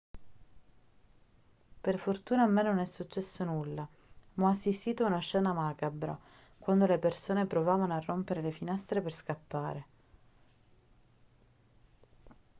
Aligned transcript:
per 1.79 1.99
fortuna 1.99 2.41
a 2.41 2.45
me 2.47 2.63
non 2.63 2.79
è 2.79 2.85
successo 2.85 3.43
nulla 3.43 3.87
ma 4.33 4.47
ho 4.47 4.49
assistito 4.49 5.03
a 5.03 5.07
una 5.09 5.19
scena 5.19 5.53
macabra 5.53 6.17
quando 6.57 6.87
le 6.87 6.97
persone 6.97 7.45
provavano 7.45 7.93
a 7.93 7.99
rompere 7.99 8.41
le 8.41 8.49
finestre 8.51 8.99
per 8.99 9.13
scappare 9.13 9.85